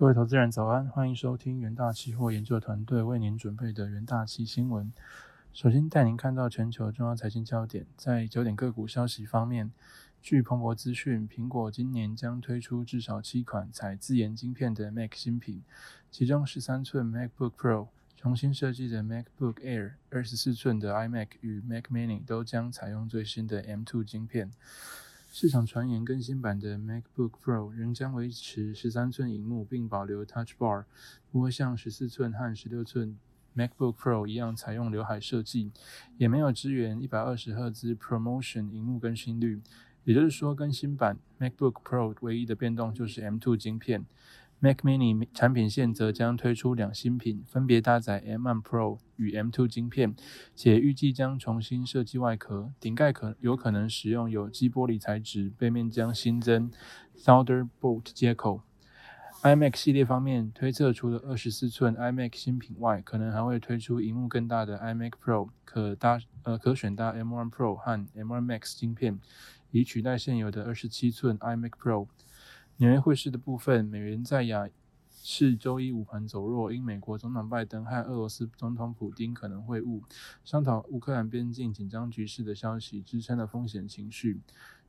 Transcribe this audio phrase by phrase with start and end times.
[0.00, 4.90] 各位投资人早安，欢迎收听元大期货研究团队为您准备的元大期新闻。
[5.52, 9.70] 首先带您看到全球重要财经焦点，在焦点个股消息方面，
[10.22, 15.62] 据彭博资讯，苹果今年将推出至少七款采自研晶片的 Mac 新品，
[16.10, 24.50] 其中十三寸 MacBook Pro、重新设计的 MacBook Air、二十四寸的 iMac 与 Mac Mini 都将采用最新的 M2 晶片。
[25.32, 30.86] 市场传言，更新版的 MacBook Pro 仍将维持十三寸荧幕，并保留 Touch Bar，
[31.30, 33.16] 不会像十四寸和十六寸
[33.56, 35.70] MacBook Pro 一样采用刘海设计，
[36.18, 39.60] 也没有支援一百二十赫兹 ProMotion 荧幕更新率。
[40.02, 44.04] 也就是说，更新版 MacBook Pro 唯一的变动就是 M2 晶片。
[44.62, 50.14] Mac Mini 产品线则将推出两新品，分别搭载 M1 Pro 与 M2 晶片，
[50.54, 56.70] 且预计将重新设计外壳，顶盖可有可能使用有机玻璃材质，背面将新增
[57.16, 58.60] Thunderbolt 接口。
[59.42, 69.18] iMac 系列方面，推测除了二十四寸 iMac 新品外，可能还会推出荧幕更大的 iMac Pro，可搭呃可选搭 M1 Pro 和 M1 Max 晶片，
[69.70, 72.08] 以取代现有的二十七寸 iMac Pro。
[72.80, 74.66] 纽约汇市的部分，美元在亚
[75.10, 80.00] 市周一午盘走弱，因美国总统拜登和俄罗斯总统普京可能会晤，
[80.46, 84.40] 商讨乌克兰边境紧张局势的消息，支撑了风险情绪。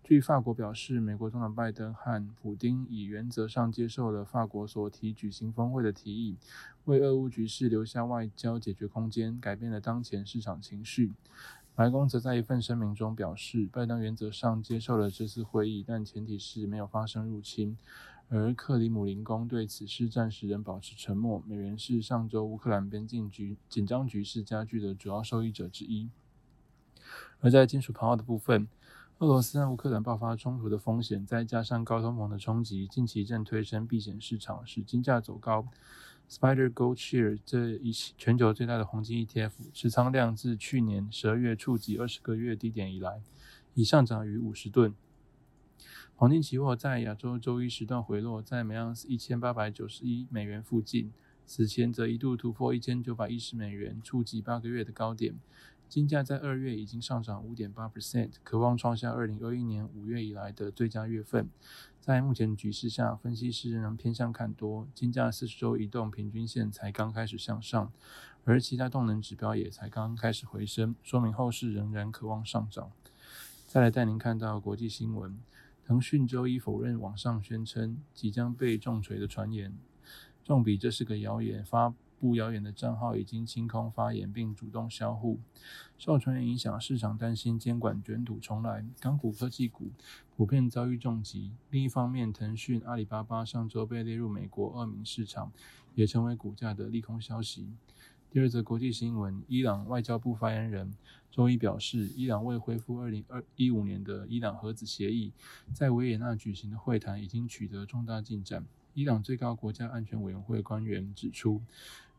[0.01, 6.37] 据法国表示，美国总统拜登和普京已原则上接受了法国所提举行峰会的提议，
[6.85, 11.11] 为俄乌局势留下外交解决空间，改变了当前市场情绪。
[11.73, 17.77] 白宫则在一份声明中表示，拜登原则上接受了这次会议，但前提是没有发生入侵。
[18.29, 21.43] 而克里姆林宫对此事暂时仍保持沉默。
[21.45, 26.09] 美元是上周乌克兰边境局紧张局势加剧的主要受益者之一。
[27.39, 28.67] 而在金属抛的部分，
[29.19, 35.67] 俄罗斯和乌克兰爆发冲突的风险，再加上高通膨的冲击，近期正推升避险市场，使金价走高。
[36.31, 43.21] Spider Gold Share 这一全球最大的黄金 ETF 持仓量自去年十二月触及二十个月低点以来，
[43.73, 44.95] 已上涨逾五十吨。
[46.15, 51.11] 黄金期货在亚洲周一时段回落，在每盎司一千八百九十一美元附近，
[51.45, 55.37] 此前则一度突破一千九百一十美元，触及八个月的高点。
[55.91, 61.49] 金价在二月已经上涨五点八 percent，渴望创下二零二一年五月以来的最佳月份。
[61.99, 64.87] 在目前局势下，分析师仍然偏向看多。
[64.95, 67.91] 金价四十周移动平均线才刚开始向上，
[68.45, 72.89] 而其他动能指标也才刚开始回升，说明后市仍然渴望上涨。
[73.67, 75.37] 再来带您看到国际新闻：
[75.85, 79.77] 腾讯周一否认网上宣称即将被重锤的传言，
[80.45, 81.61] 重比这是个谣言。
[81.65, 85.39] 发不谣言的账号已经清空发言，并主动销户。
[85.97, 89.89] 受传言影响，市场担心监管卷土重来，港股科技股
[90.37, 91.51] 普遍遭遇重击。
[91.71, 95.51] 另一方面，腾讯、阿里巴巴上周被列入美国恶名市场，
[95.95, 97.67] 也成为股价的利空消息。
[98.29, 100.93] 第二则国际新闻：伊朗外交部发言人
[101.31, 105.33] 周一表示，伊朗为恢复二零二一五年的伊朗核子协议，
[105.73, 108.63] 在维也纳举行的会谈已经取得重大进展。
[108.93, 111.61] 伊朗最高国家安全委员会官员指出。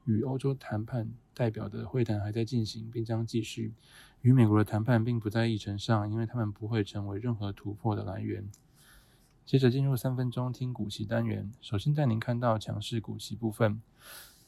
[0.05, 3.73] 与欧洲谈判代表的会谈还在进行，并将继续。
[4.21, 8.49] 与美国的谈判并不在议程上，因为他们不会成为任何突破的来源。
[9.45, 13.83] 接着进入三分钟听股息单元，首先带您看到强势股息部分。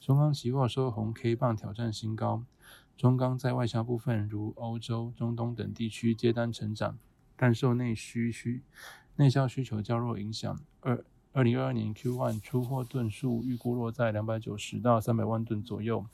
[0.00, 2.44] 中钢期货收红 K 棒挑战新高。
[2.96, 6.96] 中钢在外销部分，如欧洲、中东等地区接单成长，
[7.36, 8.62] 但受内需需
[9.16, 10.60] 内销需求较弱影响。
[10.80, 11.04] 二
[11.34, 16.06] 二零二二年 Q1 出货吨数预估落在两百九十到三百万吨左右，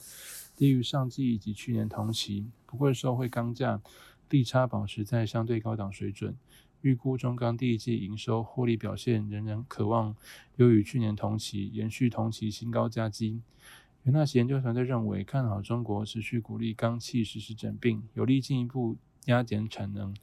[0.56, 2.46] 低于上季以及去年同期。
[2.64, 3.82] 不过，受惠钢价，
[4.30, 6.34] 利差保持在相对高档水准。
[6.80, 10.16] 预估中钢第一季营收获利表现仍然渴望
[10.56, 13.42] 优于去年同期，延续同期新高佳绩。
[14.04, 20.16] 元纳奇研究团队认为，看好中国持续鼓励钢气实施整并，有利进一步压减产能。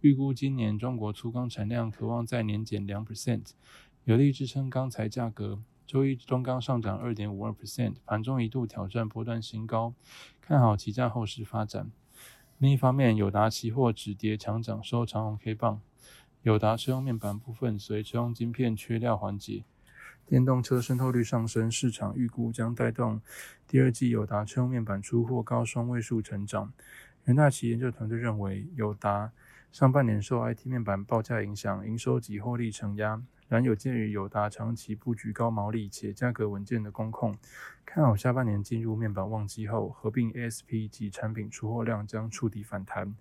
[0.00, 3.50] 预估今年中国粗钢产量渴望在年减两 percent。
[4.10, 5.60] 有力支撑钢材价格。
[5.86, 9.94] 周一中钢上涨二点五二 percent，盘中一度挑战波段新高，
[10.40, 11.92] 看好期价后市发展。
[12.58, 15.80] 另一方面，友达期货止跌强涨，收长红 K 棒。
[16.42, 19.62] 友达车用面板部分随车用晶片缺料缓解，
[20.26, 23.20] 电动车渗透率上升，市场预估将带动
[23.68, 26.72] 第二季友达车用面板出货高双位数成长。
[27.26, 29.30] 元大旗研究团队认为，友达
[29.70, 33.22] 上半年受 IT 面板报价影响，营收及获利承压。
[33.50, 37.36] 然有鉴于友达长期布局高毛利且价格稳健的工控，
[37.84, 43.12] 看好下半年进入面板旺季后，合并 ASP 及产品出货量将触底反弹。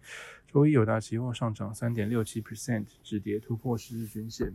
[0.45, 4.53] 周一友达期货上涨三点六七 percent，止跌突破十日均线。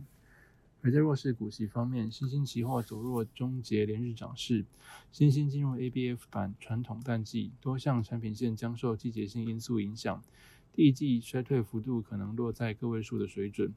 [0.81, 4.63] 而在弱势股息方面，新兴期货走弱，终结连日涨势。
[5.11, 10.23] 新兴进入 ABF 版传统淡季，多项产品线将受季节性因素影响，
[10.71, 13.73] 第一季衰退幅度可能落在个位数的水准。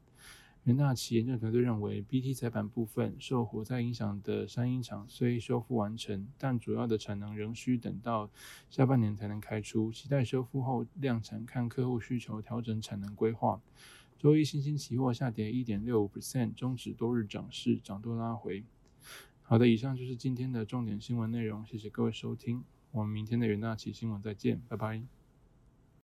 [0.65, 8.29] 元大期研究团队认为，BT 载板部分受火灾影响的山鹰厂虽修复完成，但主要的产能仍需等到
[8.69, 13.61] 下半年才能开出，期待修复后量产，看客户需求调整产能规划。
[14.19, 18.63] 周一新兴期货下跌一点六五 percent，终止多日涨势，涨多拉回。
[19.41, 25.18] 好的，以上就是今天的重点新闻内容，谢谢各位收听，我们明天的元大期新闻再见，拜拜。